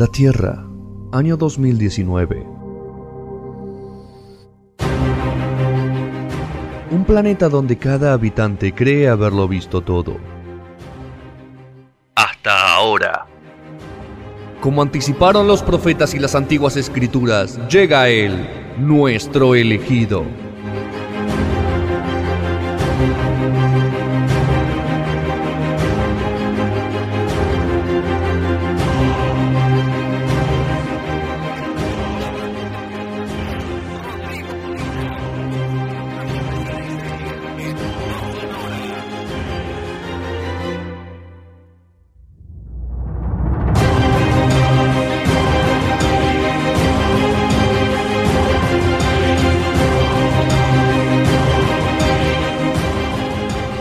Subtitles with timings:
[0.00, 0.66] La Tierra,
[1.12, 2.46] año 2019.
[6.90, 10.16] Un planeta donde cada habitante cree haberlo visto todo.
[12.14, 13.26] Hasta ahora.
[14.62, 18.48] Como anticiparon los profetas y las antiguas escrituras, llega Él,
[18.78, 20.24] nuestro elegido.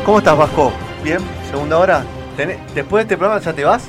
[0.10, 0.72] ¿Cómo estás, Vasco?
[1.04, 1.20] ¿Bien?
[1.52, 2.04] ¿Segunda hora?
[2.36, 3.84] ¿Tenés- ¿Después de este programa ya te vas?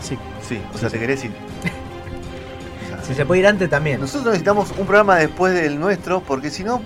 [0.00, 0.18] Sí.
[0.42, 1.30] Sí, o sea, te querés ir.
[3.06, 4.00] Si se puede ir antes también.
[4.00, 6.82] Nosotros necesitamos un programa después del nuestro porque si no,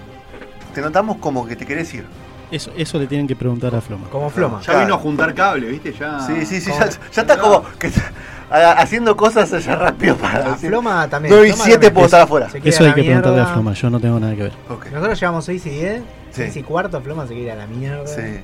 [0.74, 2.04] te notamos como que te querés ir.
[2.50, 4.08] Eso, eso le tienen que preguntar a Floma.
[4.10, 4.60] Como Floma.
[4.60, 5.94] Ya vino a juntar cable, ¿viste?
[5.98, 6.20] Ya.
[6.20, 8.12] Sí, sí, sí, ya, ya está como que está
[8.50, 10.68] ha- haciendo cosas ya rápido para A decir.
[10.68, 11.32] Floma también.
[11.34, 11.94] 9 y Floma 7 también.
[11.94, 12.48] puedo estar afuera.
[12.62, 13.46] Eso hay que preguntarle a.
[13.46, 14.52] Floma, yo no tengo nada que ver.
[14.92, 16.42] Nosotros llevamos 6 y 10, Sí.
[16.42, 18.06] 6 y cuarto, Floma se quiere ir a la mierda.
[18.06, 18.40] Sí.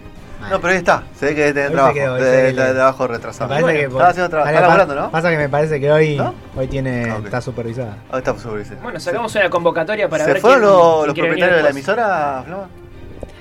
[0.50, 1.04] No, pero ahí está.
[1.18, 1.94] Se ve que debe tener Hoy se trabajo.
[1.94, 3.48] quedó, hoy de, se de- de trabajo Me retrasado.
[3.50, 4.50] parece que Está haciendo trabajo.
[4.50, 5.10] Está laburando, ¿no?
[5.10, 6.34] Pasa que me parece que hoy, ¿No?
[6.56, 7.96] hoy tiene, Ah, está supervisada.
[8.10, 8.74] Ahí está ese.
[8.82, 12.42] Bueno, sacamos una convocatoria para ¿Se ver fueron quién- los, los propietarios de la emisora,
[12.44, 12.68] Floma?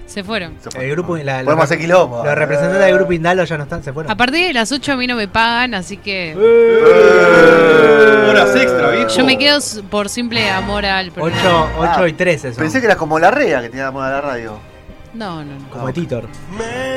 [0.06, 0.54] Se fueron.
[0.62, 0.84] Se fueron.
[0.84, 2.24] El grupo, la, los, Podemos hacer quilombo.
[2.24, 4.12] los representantes del grupo Indalo ya no están, se fueron.
[4.12, 8.30] A partir de las 8 a mí no me pagan, así que Eh.
[8.30, 9.20] Horas extra, viejo.
[9.20, 11.70] yo me quedo s- por simple amor al 8, programa.
[11.78, 12.64] 8 y 13 son.
[12.64, 14.60] Pensé que era como la rea que tenía a la radio.
[15.14, 15.70] No, no, no.
[15.70, 16.28] Como de Titor.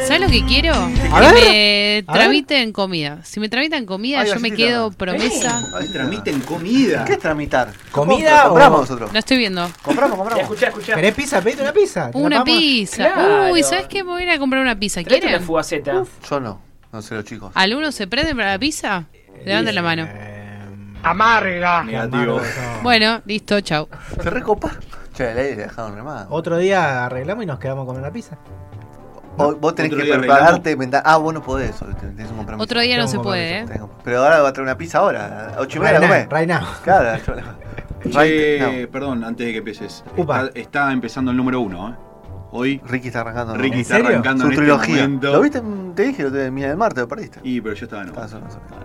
[0.07, 0.73] ¿Sabes lo que quiero?
[0.75, 0.89] A
[1.21, 2.05] que ver.
[2.07, 3.21] me tramiten comida.
[3.25, 5.63] Si me tramitan comida, Ay, yo me quedo promesa.
[5.79, 7.05] Ay, Tramiten comida.
[7.05, 7.73] ¿Qué es tramitar?
[7.93, 9.13] ¿Comida Compra- Compramos o- nosotros.
[9.13, 9.71] Lo estoy viendo.
[9.83, 10.45] Compramos, compramos.
[10.45, 10.95] escuchá, escuchá.
[10.95, 11.43] ¿Querés pizza?
[11.43, 12.11] Pedite una pizza.
[12.11, 12.97] ¿Te la Una pizza.
[13.13, 13.53] Claro.
[13.53, 14.03] Uy, ¿sabes qué?
[14.03, 15.01] Me voy a ir a comprar una pizza.
[15.01, 15.43] Una ¿Quieren?
[15.43, 16.03] fugaceta.
[16.31, 16.63] Yo no.
[16.93, 17.53] No sé los chicos.
[17.55, 19.05] ¿Alguno se prende para la pizza?
[19.45, 20.09] Levanten la mano.
[21.05, 22.41] Eh, Negativo.
[22.83, 23.89] Bueno, listo, chau.
[24.23, 24.71] ¿Se recopa?
[25.15, 26.27] Che, la le dejaron remado.
[26.31, 28.37] Otro día arreglamos y nos quedamos a comer una pizza.
[29.39, 31.03] O- vos tenés Otro que día prepararte mental.
[31.05, 31.77] Ah, vos no podés.
[32.01, 32.65] Tenés un compromiso.
[32.65, 33.67] Otro día no se puede, ¿eh?
[34.03, 35.55] Pero ahora va a traer una pizza ahora.
[35.57, 36.41] A ocho y media Right la now, comés.
[36.41, 36.69] right now.
[36.83, 37.19] Claro.
[37.25, 38.91] yo- Che, Right now.
[38.91, 40.05] perdón, antes de que empieces.
[40.17, 40.45] Upa.
[40.47, 41.95] Está, está empezando el número uno, ¿eh?
[42.53, 43.55] Hoy Ricky está arrancando.
[43.55, 43.61] ¿no?
[43.63, 44.11] Ricky ¿En está serio?
[44.11, 45.09] arrancando Su en este trilogía.
[45.33, 45.59] ¿Lo viste?
[45.59, 47.41] en- Te dije, lo de Mía del Marte, lo perdiste.
[47.43, 48.37] Y, pero yo estaba en sé.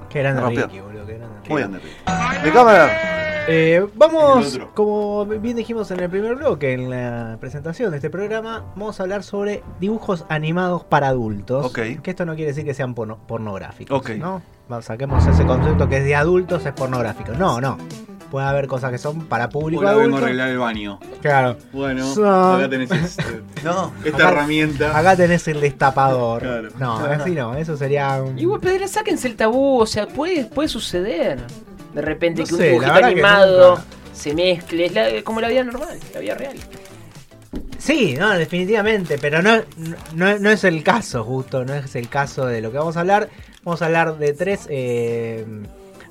[0.10, 0.42] Qué grande.
[0.64, 1.06] Ricky, boludo.
[1.06, 1.50] Qué grande.
[1.50, 2.44] Muy grande, Ricky.
[2.46, 2.90] De cámara.
[3.48, 8.64] Eh, vamos, como bien dijimos en el primer bloque, en la presentación de este programa,
[8.76, 11.66] vamos a hablar sobre dibujos animados para adultos.
[11.66, 11.80] Ok.
[12.04, 14.00] Que esto no quiere decir que sean porno- pornográficos.
[14.00, 14.12] Ok.
[14.18, 14.42] ¿no?
[14.82, 17.34] Saquemos ese concepto que es de adultos, es pornográfico.
[17.34, 17.78] No, no.
[18.32, 21.00] Puede haber cosas que son para público Hola, vengo a arreglar el baño.
[21.22, 21.58] Claro.
[21.74, 23.24] Bueno, So- acá tenés este-
[23.64, 23.94] No.
[24.06, 24.98] esta Acá- herramienta.
[24.98, 26.42] Acá tenés el destapador.
[26.42, 26.70] Claro.
[26.80, 27.56] No, así no.
[27.56, 28.40] Eso sería un...
[28.40, 31.40] Igual, pero sáquense el tabú, o sea, puede, puede suceder.
[31.94, 33.80] De repente No que un sé, la dibujito animado
[34.14, 36.56] se mezcle, es la- como la vida normal, la vida real.
[37.78, 39.58] Sí, no, definitivamente, pero no,
[40.16, 43.02] no, no es el caso, justo, no es el caso de lo que vamos a
[43.02, 43.28] hablar.
[43.64, 45.46] Vamos a hablar de tres eh,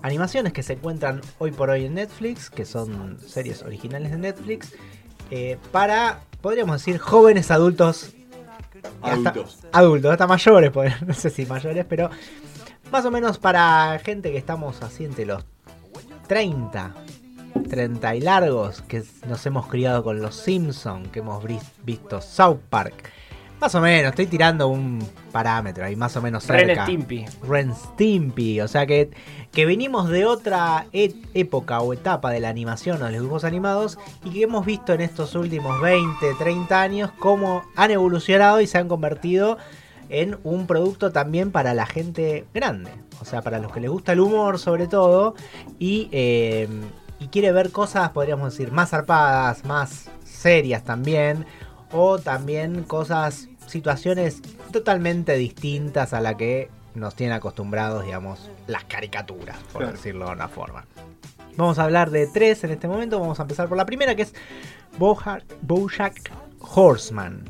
[0.02, 4.72] animaciones que se encuentran hoy por hoy en Netflix, que son series originales de Netflix,
[5.30, 8.12] eh, para, podríamos decir, jóvenes adultos.
[9.02, 9.58] hasta- Adultos.
[9.72, 12.08] adultos, hasta mayores, pues, no sé si mayores, pero
[12.90, 15.44] más o menos para gente que estamos así entre los
[16.26, 16.94] 30,
[17.68, 21.44] 30 y largos, que nos hemos criado con los Simpsons, que hemos
[21.84, 23.10] visto South Park.
[23.60, 26.84] Más o menos, estoy tirando un parámetro ahí, más o menos Ren cerca.
[26.84, 27.26] Stimpy.
[27.46, 29.10] Ren Stimpy, o sea que,
[29.52, 33.44] que venimos de otra e- época o etapa de la animación o de los dibujos
[33.44, 38.66] animados y que hemos visto en estos últimos 20, 30 años cómo han evolucionado y
[38.66, 39.58] se han convertido
[40.08, 42.90] en un producto también para la gente grande,
[43.20, 45.34] o sea, para los que les gusta el humor sobre todo
[45.78, 46.66] y, eh,
[47.18, 51.44] y quiere ver cosas, podríamos decir, más zarpadas, más serias también,
[51.92, 59.56] o también cosas, situaciones totalmente distintas a la que nos tienen acostumbrados, digamos, las caricaturas,
[59.72, 59.92] por Claro.
[59.96, 60.84] decirlo de una forma.
[61.56, 63.18] Vamos a hablar de tres en este momento.
[63.20, 64.34] Vamos a empezar por la primera, que es
[64.98, 66.30] Boja- Bojack
[66.60, 67.44] Horseman.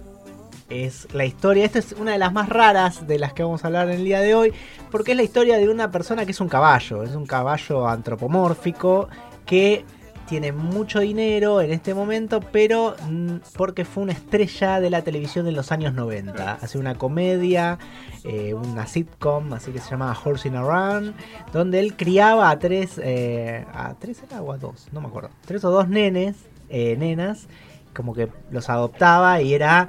[0.68, 3.66] Es la historia, esta es una de las más raras de las que vamos a
[3.66, 4.52] hablar en el día de hoy,
[4.90, 9.08] porque es la historia de una persona que es un caballo, es un caballo antropomórfico
[9.46, 9.84] que
[10.30, 15.48] tiene mucho dinero en este momento, pero mm, porque fue una estrella de la televisión
[15.48, 16.52] en los años 90.
[16.52, 17.78] Hace una comedia,
[18.22, 21.14] eh, una sitcom, así que se llamaba Horsing Around,
[21.52, 25.30] donde él criaba a tres, eh, a tres era o a dos, no me acuerdo,
[25.44, 26.36] tres o dos nenes,
[26.68, 27.48] eh, nenas,
[27.92, 29.88] como que los adoptaba y era,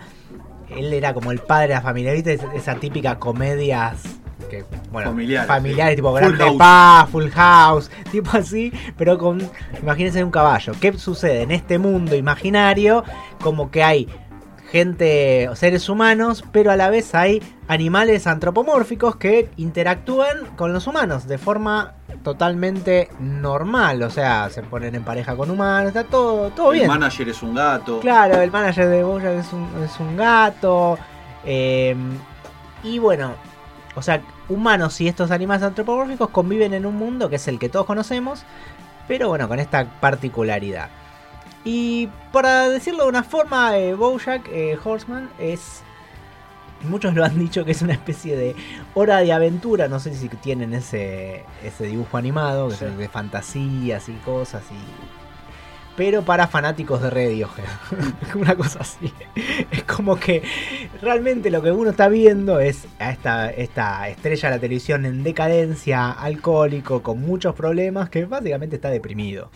[0.76, 2.34] él era como el padre de la familia, ¿viste?
[2.34, 4.02] Es- Esa típica comedias
[4.52, 5.12] que, bueno,
[5.48, 6.58] Familiares, tipo Full Grande House.
[6.58, 9.42] Paz, Full House, tipo así, pero con,
[9.82, 10.74] imagínense un caballo.
[10.80, 13.04] ¿Qué sucede en este mundo imaginario?
[13.42, 14.10] Como que hay
[14.70, 21.28] gente, seres humanos, pero a la vez hay animales antropomórficos que interactúan con los humanos
[21.28, 21.94] de forma
[22.24, 26.88] totalmente normal, o sea, se ponen en pareja con humanos, está todo, todo el bien.
[26.90, 28.00] manager es un gato.
[28.02, 30.98] Claro, el manager de Bojack es un, es un gato.
[31.46, 31.96] eh,
[32.84, 33.36] y bueno,
[33.96, 34.22] o sea,
[34.52, 38.44] humanos y estos animales antropomórficos conviven en un mundo que es el que todos conocemos,
[39.08, 40.90] pero bueno, con esta particularidad.
[41.64, 45.84] Y para decirlo de una forma, eh, Bojack eh, Horseman es...
[46.84, 48.56] Muchos lo han dicho que es una especie de
[48.96, 52.86] hora de aventura, no sé si tienen ese, ese dibujo animado, que Sí.
[52.86, 55.11] es de fantasías y cosas y
[55.98, 57.66] pero para fanáticos de Radiohead.
[58.36, 59.12] Una cosa así.
[59.72, 60.42] Es como que
[61.02, 65.24] realmente lo que uno está viendo es a esta, esta estrella de la televisión en
[65.24, 69.50] decadencia, alcohólico, con muchos problemas, que básicamente está deprimido.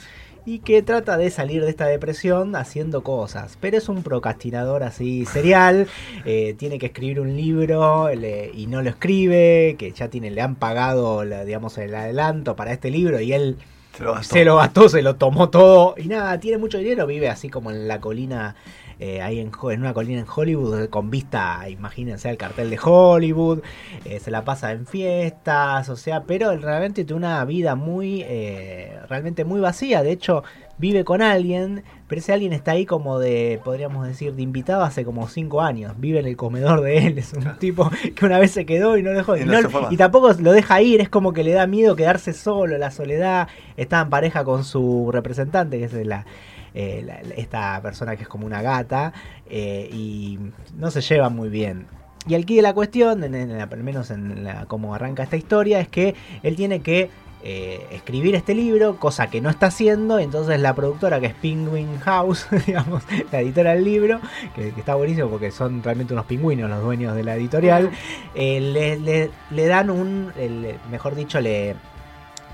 [0.48, 3.58] Y que trata de salir de esta depresión haciendo cosas.
[3.60, 5.88] Pero es un procrastinador así serial.
[6.26, 9.76] eh, tiene que escribir un libro le- y no lo escribe.
[9.80, 13.20] Que ya tiene, le han pagado la- digamos, el adelanto para este libro.
[13.20, 13.58] Y él
[13.98, 14.34] Se lo gastó.
[14.34, 17.88] se lo se lo tomó todo y nada, tiene mucho dinero, vive así como en
[17.88, 18.56] la colina,
[19.00, 23.60] eh, ahí en, una colina en Hollywood, eh, con vista, imagínense, al cartel de Hollywood,
[24.06, 28.24] eh, se la pasa en fiestas, o sea, pero él realmente tiene una vida muy,
[28.26, 30.44] eh, realmente muy vacía, de hecho
[30.78, 35.06] vive con alguien, pero ese alguien está ahí como de, podríamos decir, de invitado hace
[35.06, 38.52] como 5 años, vive en el comedor de él, es un tipo que una vez
[38.52, 39.58] se quedó y no dejó, Y no
[39.90, 43.48] y tampoco lo deja ir, es como que le da miedo quedarse solo, la soledad,
[43.78, 46.26] está en pareja con su representante, que es la,
[46.76, 49.14] eh, la- esta persona que es como una gata,
[49.50, 50.38] eh, y
[50.78, 51.88] no se llevan muy bien.
[52.28, 55.80] Y de la cuestión, en, en la- al menos en la, cómo arranca esta historia,
[55.80, 57.10] es que él tiene que
[57.48, 62.00] eh, escribir este libro, cosa que no está haciendo, entonces la productora que es Penguin
[62.00, 64.20] House, digamos, la editora del libro,
[64.56, 67.92] que, que está buenísimo porque son realmente unos pingüinos los dueños de la editorial,
[68.34, 71.76] eh, le, le- le dan un, el- mejor dicho, le,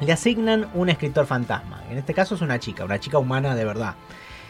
[0.02, 1.82] le asignan un escritor fantasma.
[1.90, 3.96] En este caso es una chica, una chica humana de verdad.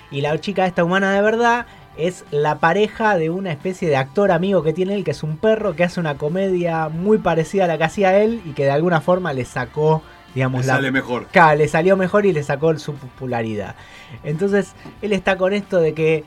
[0.09, 1.65] Y la chica esta humana de verdad
[1.97, 5.37] es la pareja de una especie de actor amigo que tiene él, que es un
[5.37, 8.71] perro que hace una comedia muy parecida a la que hacía él y que de
[8.71, 10.01] alguna forma le sacó,
[10.33, 11.27] digamos, Le la, sale mejor.
[11.27, 13.75] Claro, le salió mejor y le sacó su popularidad.
[14.23, 16.23] Entonces, él está con esto de que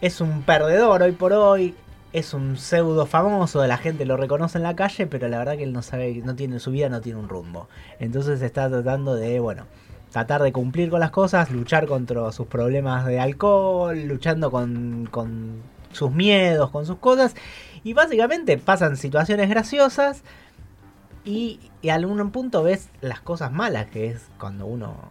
[0.00, 1.76] es un perdedor hoy por hoy,
[2.12, 5.64] es un pseudo famoso, la gente lo reconoce en la calle, pero la verdad que
[5.64, 7.68] él no sabe, no tiene su vida, no tiene un rumbo.
[7.98, 9.64] Entonces está tratando de, bueno,
[10.10, 15.62] tratar de cumplir con las cosas, luchar contra sus problemas de alcohol, luchando con, con
[15.92, 17.34] sus miedos, con sus cosas.
[17.82, 20.22] Y básicamente pasan situaciones graciosas
[21.24, 25.10] y, y a algún punto ves las cosas malas que es cuando uno,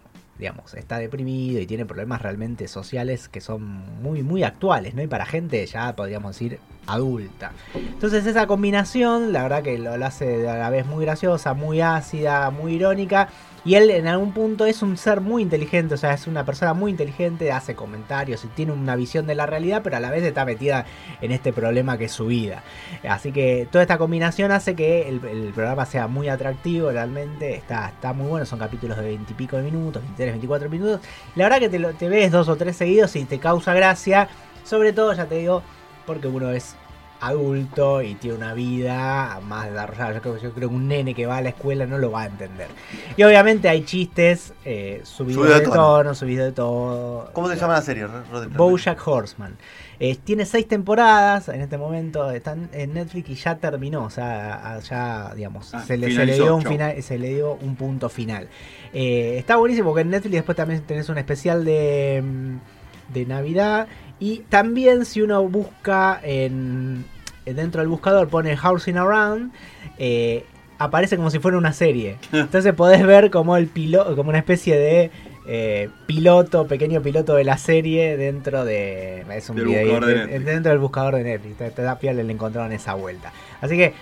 [0.75, 3.63] está deprimido y tiene problemas realmente sociales que son
[4.01, 5.01] muy, muy actuales, ¿no?
[5.01, 7.51] Y para gente ya podríamos decir adulta.
[7.75, 12.49] Entonces esa combinación, la verdad que lo hace a la vez muy graciosa, muy ácida,
[12.49, 13.29] muy irónica.
[13.63, 16.73] Y él en algún punto es un ser muy inteligente, o sea, es una persona
[16.73, 20.23] muy inteligente, hace comentarios y tiene una visión de la realidad, pero a la vez
[20.23, 20.85] está metida
[21.21, 22.63] en este problema que es su vida.
[23.07, 25.19] Así que toda esta combinación hace que el,
[25.53, 29.57] programa sea muy atractivo, realmente está, está muy bueno, son capítulos de 20 y pico
[29.57, 31.01] de minutos, 23, 24 minutos.
[31.35, 34.27] La verdad que te ves dos o tres seguidos y te causa gracia,
[34.63, 35.61] sobre todo, ya te digo,
[36.07, 36.75] porque uno es
[37.21, 40.13] adulto y tiene una vida más desarrollada.
[40.15, 42.23] Yo creo, yo creo que un nene que va a la escuela no lo va
[42.23, 42.67] a entender.
[43.15, 45.75] Y obviamente hay chistes eh, subidos Subido de de tono.
[45.75, 47.29] tono, subidos de todo.
[47.33, 48.07] ¿Cómo se llama la serie?
[48.55, 49.55] Bojack Horseman.
[49.99, 54.79] Eh, tiene seis temporadas en este momento, están en Netflix y ya terminó, o sea,
[54.79, 58.09] ya, digamos, Ah, se, le, se le dio un final, se le dio un punto
[58.09, 58.47] final.
[58.93, 63.87] Eh, está buenísimo porque en Netflix después también tenés un especial de, mm, de Navidad
[64.21, 67.03] y también si uno busca en
[67.45, 69.51] dentro del buscador pone Housing Around,
[69.97, 70.45] eh,
[70.77, 72.15] aparece como si fuera una serie.
[72.31, 75.11] Entonces podés ver como el piloto, como una especie de
[75.47, 79.25] eh, piloto, pequeño piloto de la serie dentro de.
[79.35, 80.45] Es un Del video buscador de de- Netflix.
[80.45, 81.57] dentro del buscador de Netflix.
[81.57, 83.33] Te, te da pie le encontraron esa vuelta.
[83.59, 83.93] Así que,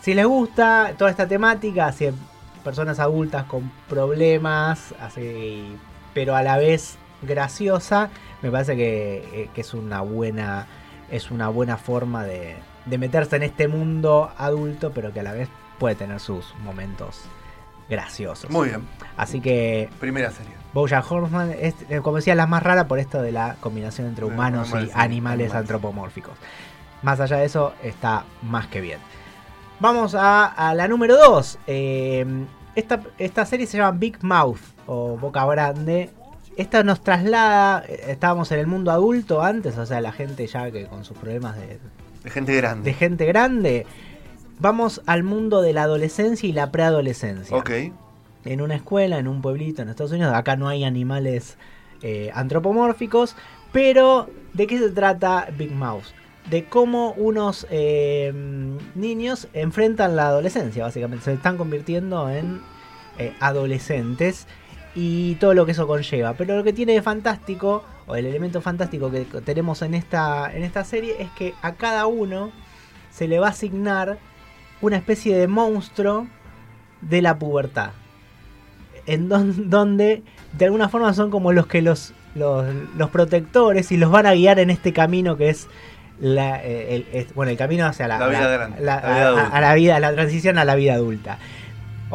[0.00, 2.08] si les gusta toda esta temática, si
[2.64, 5.64] personas adultas con problemas, así,
[6.14, 8.10] pero a la vez graciosa,
[8.42, 10.66] me parece que, eh, que es una buena
[11.10, 12.56] es una buena forma de,
[12.86, 17.20] de meterse en este mundo adulto, pero que a la vez puede tener sus momentos
[17.88, 18.50] graciosos.
[18.50, 18.82] Muy bien.
[19.16, 20.52] Así que Primera serie.
[20.74, 24.24] Bojack Horseman es, eh, como decía, la más rara por esto de la combinación entre
[24.24, 25.54] Eh, humanos y animales animales.
[25.54, 26.34] antropomórficos.
[27.02, 28.98] Más allá de eso, está más que bien.
[29.78, 31.58] Vamos a, a la número 2.
[32.74, 36.10] esta, esta serie se llama Big Mouth o Boca Grande.
[36.56, 40.70] Esta nos traslada, eh, estábamos en el mundo adulto antes, o sea, la gente ya
[40.70, 41.78] que con sus problemas de,
[42.24, 42.90] De gente grande.
[42.90, 43.86] de gente grande.
[44.58, 47.70] Vamos al mundo de la adolescencia y la preadolescencia Ok.
[48.46, 50.32] en una escuela, en un pueblito en Estados Unidos.
[50.34, 51.58] Acá no hay animales
[52.02, 53.36] eh, antropomórficos.
[53.72, 56.14] Pero, ¿de qué se trata Big Mouse?
[56.48, 58.32] De cómo unos eh,
[58.94, 61.24] niños enfrentan la adolescencia, básicamente.
[61.26, 62.62] Se están convirtiendo en
[63.18, 64.46] eh, adolescentes
[64.96, 66.32] y todo lo que eso conlleva.
[66.32, 70.62] Pero lo que tiene de fantástico, o el elemento fantástico que tenemos en esta, en
[70.64, 72.50] esta serie, es que a cada uno
[73.10, 74.18] se le va a asignar
[74.80, 76.26] una especie de monstruo
[77.02, 77.90] de la pubertad
[79.06, 80.22] en don- donde
[80.52, 82.64] de alguna forma son como los que los, los,
[82.96, 85.68] los protectores y los van a guiar en este camino que es
[86.18, 89.26] la, eh, el, bueno el camino hacia la, La vida grande, la- la vida a-
[89.28, 89.46] adulta.
[89.56, 91.38] a la vida la transición a la vida adulta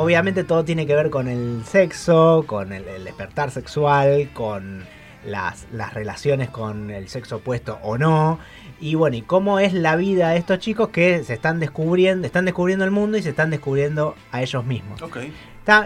[0.02, 4.86] obviamente todo tiene que ver con el sexo con el, el despertar sexual con
[5.26, 8.40] las, relaciones con el sexo opuesto o no
[8.80, 12.46] y bueno y cómo es la vida de estos chicos que se están descubriendo están
[12.46, 15.00] descubriendo el mundo y se están descubriendo a ellos mismos.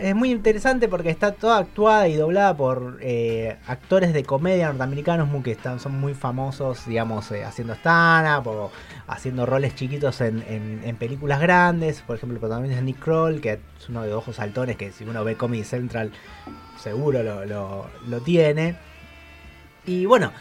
[0.02, 5.28] Es muy interesante porque está toda actuada y doblada por eh, actores de comedia norteamericanos
[5.44, 8.72] que están, son muy famosos, digamos, eh, haciendo stand-up
[9.08, 12.02] haciendo roles chiquitos en, en- en películas grandes.
[12.02, 15.04] Por ejemplo, el protagonista es Nick Kroll, que es uno de ojos saltones, que si
[15.04, 16.12] uno ve Comedy Central
[16.80, 18.78] seguro lo, lo- lo tiene.
[19.86, 20.32] Y bueno,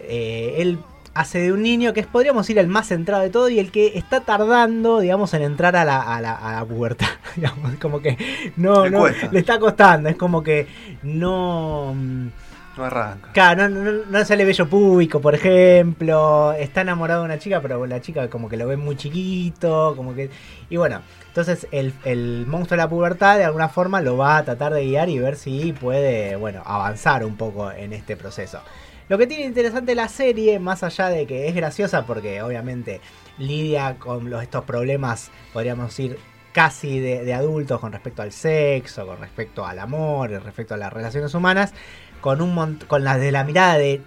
[0.00, 0.78] eh, él
[1.14, 3.70] hace de un niño que es, podríamos decir, el más centrado de todo y el
[3.72, 7.06] que está tardando, digamos, en entrar a la, a la, a la pubertad.
[7.36, 8.16] digamos, como que
[8.56, 10.68] no, Le no, le está costando, es como que
[11.02, 11.92] no...
[11.94, 12.28] mm,
[12.76, 13.30] No arranca.
[13.32, 16.52] Claro, no, no, no sale bello público, por ejemplo.
[16.52, 20.14] Está enamorado de una chica, pero la chica como que lo ve muy chiquito, como
[20.14, 20.30] que...
[20.68, 24.44] Y bueno, entonces el, el monstruo de la pubertad de alguna forma lo va a
[24.44, 28.62] tratar de guiar y ver si puede, bueno, avanzar un poco en este proceso.
[29.08, 33.00] Lo que tiene interesante la serie, más allá de que es graciosa porque obviamente
[33.38, 36.18] lidia con los, estos problemas, podríamos decir,
[36.52, 41.34] casi de, adultos con respecto al sexo, con respecto al amor, respecto a las relaciones
[41.34, 41.72] humanas,
[42.20, 44.00] con un con la de la mirada de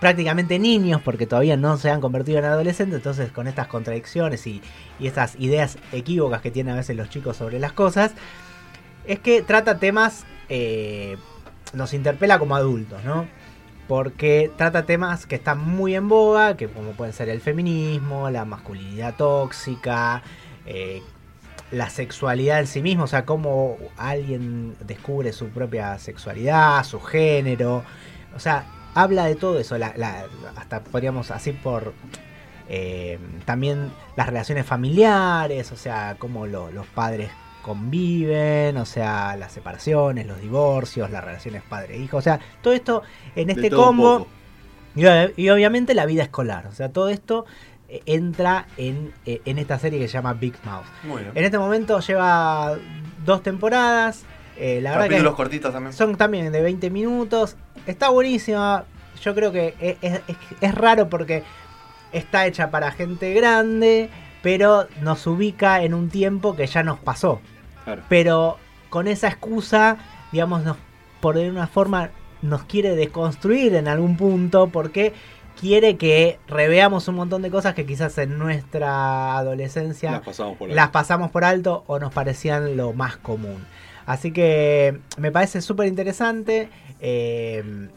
[0.00, 4.60] prácticamente niños, porque todavía no se han convertido en adolescentes, entonces con estas contradicciones y,
[4.98, 8.12] y estas ideas equívocas que tienen a veces los chicos sobre las cosas,
[9.06, 11.16] es que trata temas, eh,
[11.72, 13.26] nos interpela como adultos, ¿no?
[13.88, 18.44] Porque trata temas que están muy en boga, que como pueden ser el feminismo, la
[18.44, 20.22] masculinidad tóxica,
[20.66, 21.02] eh,
[21.72, 27.82] la sexualidad en sí mismo, o sea, cómo alguien descubre su propia sexualidad, su género,
[28.36, 29.76] o sea, habla de todo eso,
[30.56, 31.92] hasta podríamos así por
[32.68, 37.30] eh, también las relaciones familiares, o sea, cómo lo- los padres
[37.62, 43.02] conviven, o sea, las separaciones, los divorcios, las relaciones padre-hijo, o sea, todo esto
[43.36, 44.30] en este combo poco.
[44.96, 47.44] y, ob- y obviamente la vida escolar, o sea, todo esto
[47.88, 50.84] eh, entra en, eh, en esta serie que se llama Big Mouth.
[51.04, 51.32] Muy bien.
[51.34, 52.76] En este momento lleva
[53.24, 54.24] dos temporadas.
[54.58, 55.92] eh, la verdad que cortitos también.
[55.92, 57.56] son también de 20 minutos.
[57.86, 58.84] Está buenísima.
[59.22, 60.20] Yo creo que es- es-
[60.60, 61.42] es raro porque
[62.12, 64.10] está hecha para gente grande,
[64.42, 67.40] pero nos ubica en un tiempo que ya nos pasó.
[67.84, 68.02] Claro.
[68.08, 68.58] Pero
[68.90, 69.96] con esa excusa,
[70.32, 70.76] digamos, nos,
[71.20, 72.10] por de una forma
[72.42, 75.12] nos quiere desconstruir en algún punto porque
[75.60, 80.68] quiere que reveamos un montón de cosas que quizás en nuestra adolescencia Las pasamos por
[80.68, 80.74] ahí.
[80.74, 83.64] las pasamos por alto o nos parecían lo más común.
[84.06, 86.68] Así que me parece súper interesante.
[87.00, 87.88] eh,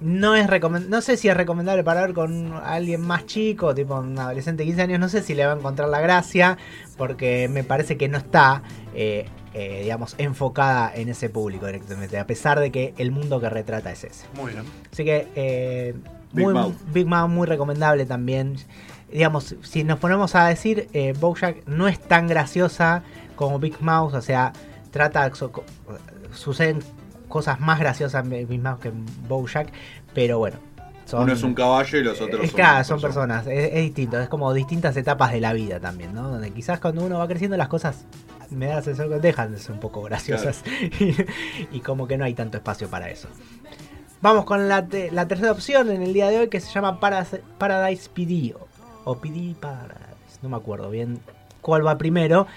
[0.00, 3.98] no es recomen- no sé si es recomendable para ver con alguien más chico, tipo
[3.98, 6.58] un adolescente de 15 años, no sé si le va a encontrar la gracia,
[6.96, 8.62] porque me parece que no está,
[8.94, 13.48] eh, eh, digamos, enfocada en ese público directamente, a pesar de que el mundo que
[13.48, 14.26] retrata es ese.
[14.34, 14.64] Muy bien.
[14.92, 15.94] Así que eh,
[16.32, 16.74] Big muy, Mouth.
[16.92, 18.56] Big Mouth muy recomendable también.
[19.10, 23.02] Digamos, si nos ponemos a decir, eh, Bojack no es tan graciosa
[23.36, 24.52] como Big Mouth, o sea,
[24.90, 25.30] trata,
[26.32, 26.80] suceden
[27.28, 28.92] cosas más graciosas Mouth que
[29.28, 29.72] Bojack,
[30.14, 30.58] pero bueno.
[31.04, 33.82] Son, Uno es un caballo y los otros eh, son, claro, son personas, es, es
[33.82, 36.28] distinto, es como distintas etapas de la vida también, ¿no?
[36.30, 38.04] Donde quizás cuando uno va creciendo las cosas
[38.50, 40.64] me da la sensación que dejan de ser un poco graciosas
[41.00, 41.14] y,
[41.76, 43.28] y como que no hay tanto espacio para eso.
[44.20, 46.98] Vamos con la, te- la tercera opción en el día de hoy que se llama
[46.98, 48.66] Paras- Paradise PD o,
[49.04, 51.20] o PD Paradise, no me acuerdo bien
[51.60, 52.48] cuál va primero.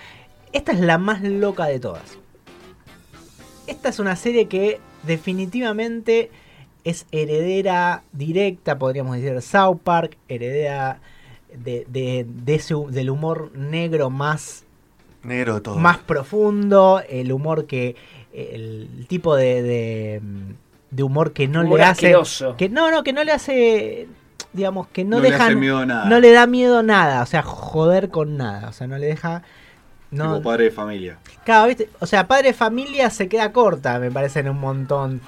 [0.54, 2.18] Esta es la más loca de todas.
[3.70, 6.32] Esta es una serie que definitivamente
[6.84, 11.00] es heredera directa, podríamos decir, de South Park, heredera
[11.54, 14.64] de, de- de ese del humor negro más
[15.24, 15.76] Negro de todo.
[15.76, 17.96] más profundo, el humor que.
[18.34, 20.22] el tipo de, de,
[20.92, 21.92] de humor que no Humor le hace.
[22.08, 22.56] asqueroso.
[22.56, 24.08] Que no, no, que no le hace.
[24.54, 25.46] Digamos, que no, No le deja.
[25.46, 26.06] hace miedo a nada.
[26.10, 29.44] No le da miedo nada, o sea, joder con nada, o sea, no le deja.
[30.12, 31.18] No, Tipo padre de familia.
[31.46, 31.90] Claro, ¿viste?
[32.00, 35.22] O sea, padre de familia se queda corta, me parece, en un montón.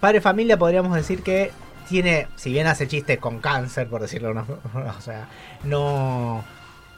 [0.00, 1.52] Padre de familia podríamos decir que
[1.88, 4.46] tiene, si bien hace chistes con cáncer, por decirlo, no,
[4.98, 5.28] o sea,
[5.64, 6.44] no,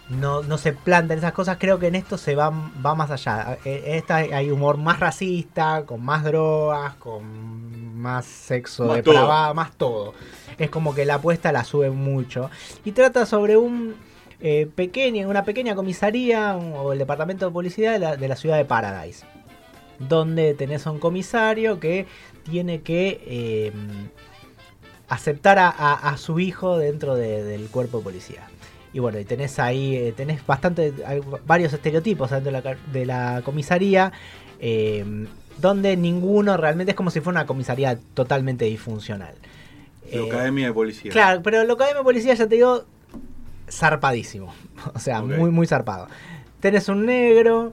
[0.08, 2.50] no, no se plantan esas cosas, creo que en esto se va,
[2.84, 3.58] va más allá.
[3.64, 9.72] En esta hay humor más racista, con más drogas, con más sexo Más depravado, más
[9.72, 10.14] todo.
[10.58, 12.50] Es como que la apuesta la sube mucho.
[12.84, 13.94] Y trata sobre un
[14.42, 18.56] eh, pequeño, una pequeña comisaría o el departamento de policía de la, de la ciudad
[18.58, 19.24] de Paradise.
[19.98, 22.06] Donde tenés a un comisario que
[22.44, 23.72] tiene que eh,
[25.08, 28.48] aceptar a, a- a su hijo dentro de- del cuerpo de policía.
[28.92, 30.92] Y bueno, y tenés ahí, eh, tenés bastante,
[31.46, 34.12] varios estereotipos dentro de la, de la comisaría,
[34.60, 35.04] eh,
[35.58, 39.34] donde ninguno realmente es como si fuera una comisaría totalmente disfuncional.
[40.12, 41.10] La Academia de Policía.
[41.10, 42.84] Claro, pero que hay en policía, ya te digo,
[43.72, 44.52] zarpadísimo.
[44.94, 46.08] O sea, muy, muy zarpado.
[46.60, 47.72] Tenés un negro,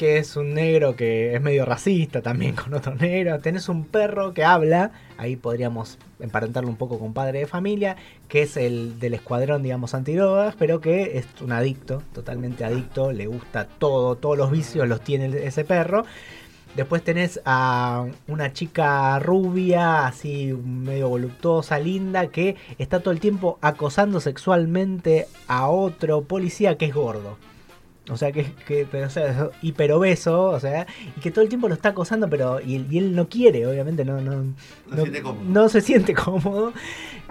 [0.00, 3.38] que es un negro que es medio racista también con otro negro.
[3.40, 7.96] Tenés un perro que habla, ahí podríamos emparentarlo un poco con padre de familia,
[8.28, 13.26] que es el del escuadrón, digamos, antidrogas, pero que es un adicto, totalmente adicto, le
[13.26, 16.04] gusta todo, todos los vicios los tiene ese perro.
[16.76, 23.58] Después tenés a una chica rubia, así medio voluptuosa, linda, que está todo el tiempo
[23.60, 27.36] acosando sexualmente a otro policía que es gordo.
[28.08, 30.86] O sea, que, que pero, o sea, es hiperobeso, o sea,
[31.16, 33.66] y que todo el tiempo lo está acosando, pero y, él- y él no quiere,
[33.66, 34.42] obviamente, no, no,
[34.88, 35.44] No se siente cómodo.
[35.44, 36.72] no se siente cómodo.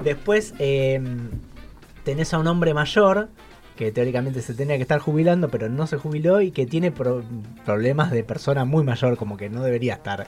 [0.03, 1.01] Después eh,
[2.03, 3.29] tenés a un hombre mayor
[3.79, 7.23] que teóricamente se tenía que estar jubilando, pero no se jubiló y que tiene pro-
[7.63, 10.27] problemas de persona muy mayor, como que no debería estar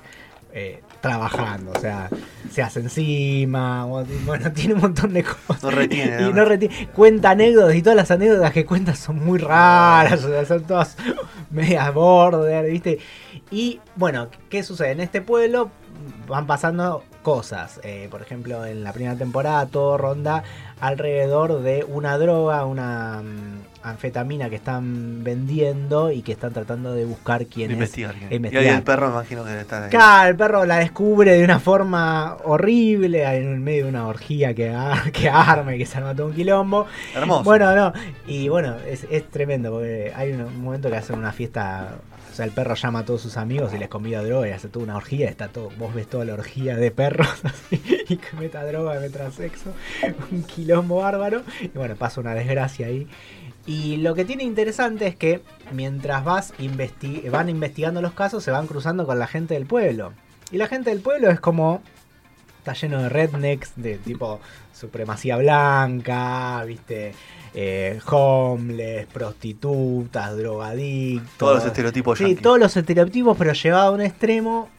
[0.54, 2.10] eh, trabajando, o sea,
[2.52, 5.64] se hace encima, bueno, tiene un montón de cosas.
[5.64, 6.46] No retiene, Y ¿no?
[6.46, 6.90] retiene.
[6.94, 10.98] Cuenta anécdotas y todas las anécdotas que cuenta son muy raras, o sea, son todas
[11.52, 13.00] medias border, ¿viste?
[13.50, 14.92] Y bueno, ¿qué sucede?
[14.92, 15.72] En este pueblo
[16.28, 17.80] van pasando cosas.
[17.84, 20.44] Eh, por ejemplo, en la primera temporada todo ronda
[20.80, 27.06] alrededor de una droga, una mm, anfetamina que están vendiendo y que están tratando de
[27.06, 27.78] buscar quién De es.
[27.80, 28.15] investigar.
[28.15, 28.76] Y ahí investigar.
[28.76, 29.89] el perro, imagino que está ahí.
[29.89, 34.70] Claro, el perro la descubre de una forma horrible en medio de una orgía que,
[34.70, 36.86] ar- que arma y que se arma todo un quilombo.
[37.15, 37.44] Hermoso.
[37.44, 37.94] Bueno, no,
[38.28, 41.96] y bueno, es, es tremendo porque hay un, un momento que hacen una fiesta,
[42.32, 44.67] o sea, el perro llama a todos sus amigos y les convida droga y hace
[44.70, 48.38] toda una orgía, está todo, vos ves toda la orgía de perros así, y que
[48.39, 49.74] meta droga, meta sexo,
[50.32, 53.08] un quilombo bárbaro, y bueno, pasa una desgracia ahí.
[53.65, 56.54] Y lo que tiene interesante es que mientras vas
[57.32, 60.13] van investigando los casos, se van cruzando con la gente del pueblo.
[60.52, 61.82] Y la gente del pueblo es como
[62.62, 64.39] está lleno de rednecks, de tipo
[64.71, 67.13] supremacía blanca, viste,
[67.56, 71.38] eh, homeless, prostitutas, drogadictos.
[71.38, 74.69] Todos los estereotipos Sí, todos los estereotipos, pero llevado a un extremo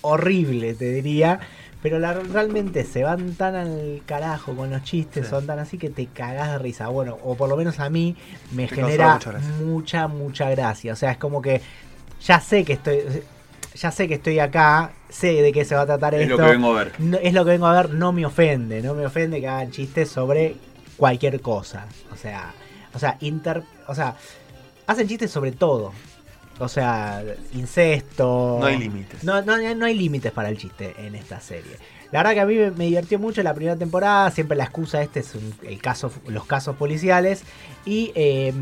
[0.00, 1.40] horrible, te diría.
[1.82, 5.30] Pero la- realmente se van tan al carajo con los chistes, Sí.
[5.30, 6.88] son tan así que te cagás de risa.
[6.88, 8.16] Bueno, o por lo menos a mí
[8.52, 9.18] me Te genera
[9.64, 10.92] mucha mucha, gracia.
[10.92, 11.60] O sea, es como que
[12.20, 13.02] ya sé que estoy,
[13.76, 16.36] ya sé que estoy acá, sé de qué se va a tratar Es esto.
[16.36, 16.92] lo que vengo a ver.
[16.98, 19.70] No- es lo que vengo a ver, no me ofende, no me ofende que hagan
[19.70, 20.56] chistes sobre
[20.96, 21.86] cualquier cosa.
[22.12, 22.52] O sea,
[22.92, 24.16] o sea, inter, o sea,
[24.88, 25.92] hacen chistes sobre todo.
[26.60, 27.22] O sea,
[27.54, 28.58] incesto.
[28.60, 29.22] No hay límites.
[29.24, 31.72] No, no, no hay límites para el chiste en esta serie.
[32.10, 34.30] La verdad que a mí me, divirtió mucho la primera temporada.
[34.30, 37.42] Siempre la excusa este es un- el caso, los casos policiales.
[37.84, 38.52] Y eh,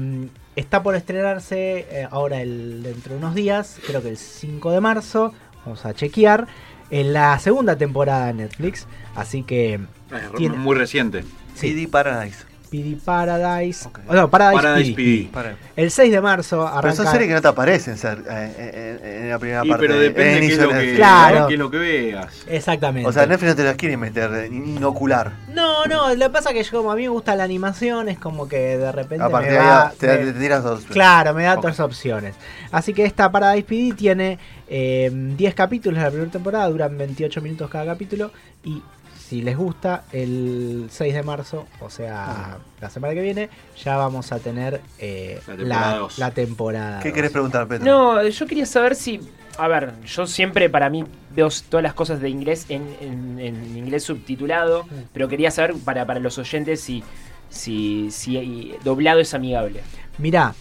[0.57, 4.81] está por estrenarse eh, ahora el, dentro de unos días, creo que el 5 de
[4.81, 5.33] marzo.
[5.65, 6.47] Vamos a chequear.
[6.91, 8.87] En la segunda temporada de Netflix.
[9.15, 11.23] Así que Es Tiene- muy reciente.
[11.55, 12.45] sí, CD Paradise.
[12.71, 13.89] PD Paradise.
[13.89, 14.01] Ok.
[14.09, 15.23] o no, Paradise, Paradise PD.
[15.25, 15.29] PD.
[15.33, 15.57] Para.
[15.77, 16.97] El 6 de marzo Pero arranca.
[16.97, 19.87] son series que no te aparecen ser, eh, en, en la primera Y, parte.
[19.87, 20.95] pero de- depende en de qué es, lo de que.
[20.97, 21.47] Claro.
[21.49, 22.45] qué es lo que veas.
[22.49, 23.09] Exactamente.
[23.09, 25.33] O sea, Netflix no te las quiere meter, inocular.
[25.55, 28.09] No, no, lo que pasa es que yo, como a mí me gusta la animación,
[28.09, 30.63] es como que de repente A partir me de da- ahí te, me- te tiras
[30.65, 30.85] dos.
[30.87, 31.59] Claro, me da Ok.
[31.59, 32.35] otras opciones.
[32.73, 37.41] Así que esta Paradise PD tiene eh, 10 capítulos de la primera temporada, duran 28
[37.41, 38.31] minutos cada capítulo.
[38.65, 38.83] Y
[39.19, 43.49] si les gusta, el 6 de marzo, o sea, la semana que viene,
[43.83, 46.19] ya vamos a tener eh, La temporada la, dos.
[46.19, 47.01] la temporada.
[47.01, 47.15] ¿Qué dos.
[47.17, 47.85] querés preguntar, Petro?
[47.87, 49.21] No, yo quería saber si.
[49.59, 51.03] A ver, yo siempre para mí
[51.35, 56.05] veo todas las cosas de inglés en, en- en inglés subtitulado, pero quería saber para,
[56.05, 57.03] para los oyentes si,
[57.49, 59.81] si, si doblado es amigable.
[60.19, 60.55] Mirá,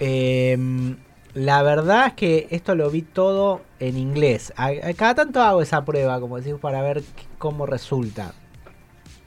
[0.00, 0.96] em,
[1.34, 4.52] la verdad es que esto lo vi todo en inglés.
[4.56, 7.02] A- a- cada tanto hago esa prueba, como decís, para ver
[7.38, 8.34] cómo resulta.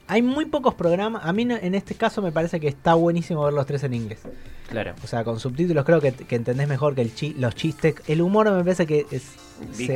[0.08, 1.24] Hay muy pocos programas.
[1.24, 4.20] A mí en este caso me parece que está buenísimo ver los tres en inglés.
[4.70, 4.94] Claro.
[5.02, 7.96] O sea, con subtítulos creo que, que entendés mejor que el chi- los chistes.
[8.06, 9.32] El humor me parece que es-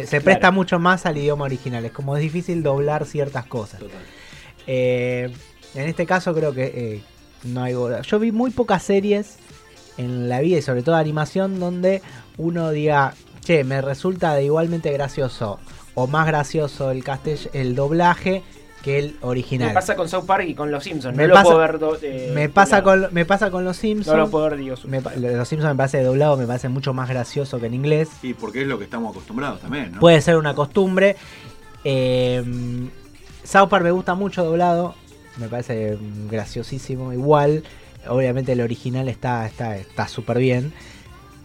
[0.08, 1.84] se, presta mucho más al idioma original.
[1.84, 3.78] Es como es difícil doblar ciertas cosas.
[3.80, 3.98] Total.
[4.66, 5.32] Eh,
[5.76, 7.02] en este caso creo que eh,
[7.44, 7.74] no hay...
[8.02, 9.36] Yo vi muy pocas series
[10.00, 12.02] en la vida y sobre todo animación donde
[12.36, 15.58] uno diga, che, me resulta de igualmente gracioso
[15.94, 18.42] o más gracioso el castell el doblaje
[18.82, 19.68] que el original.
[19.68, 21.14] Me pasa con South Park y con Los Simpsons.
[21.14, 21.78] Me no pasa- lo puedo ver.
[21.78, 23.02] do- eh, me pasa doblado.
[23.08, 24.16] con me pasa con los No Simpsons.
[24.16, 24.76] lo puedo ver, digo.
[24.86, 28.08] Me los Simpsons me parece doblado, me parece mucho más gracioso que en inglés.
[28.22, 30.00] Y porque es lo que estamos acostumbrados también, ¿no?
[30.00, 31.16] Puede ser una costumbre.
[31.84, 32.42] Eh,
[33.44, 34.94] South Park me gusta mucho doblado.
[35.36, 37.12] Me parece mm, graciosísimo.
[37.12, 37.64] Igual,
[38.08, 40.72] obviamente el original está está está súper bien.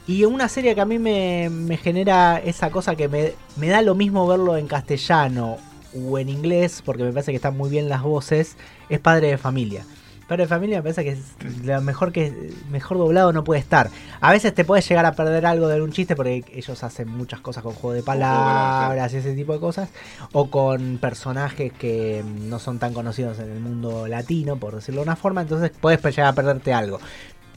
[0.07, 3.81] Y una serie que a mí me, me genera esa cosa que me, me da
[3.81, 5.57] lo mismo verlo en castellano
[5.95, 8.55] o en inglés, porque me parece que están muy bien las voces,
[8.89, 9.83] es Padre de Familia.
[10.27, 13.89] Padre de Familia me parece que es lo mejor que mejor doblado no puede estar.
[14.21, 17.41] A veces te puedes llegar a perder algo de un chiste porque ellos hacen muchas
[17.41, 19.89] cosas con juego de palabras, y ese tipo de cosas.
[20.31, 25.07] O con personajes que no son tan conocidos en el mundo latino, por decirlo de
[25.07, 25.41] una forma.
[25.41, 26.99] Entonces puedes llegar a perderte algo.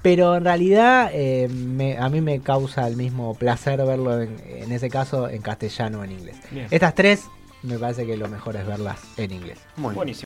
[0.02, 4.70] Pero en realidad eh, me- a mí me causa el mismo placer verlo en, en
[4.72, 6.36] ese caso en castellano o en inglés.
[6.50, 6.66] Bien.
[6.70, 7.24] Estas tres
[7.64, 9.58] me parece que lo mejor es verlas en inglés.
[9.76, 9.94] Muy.
[9.96, 10.16] Buenísimo.